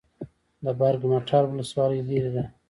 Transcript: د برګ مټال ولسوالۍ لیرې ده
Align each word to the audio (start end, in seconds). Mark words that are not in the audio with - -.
د 0.63 0.65
برګ 0.79 1.01
مټال 1.11 1.45
ولسوالۍ 1.47 1.99
لیرې 2.07 2.31
ده 2.35 2.43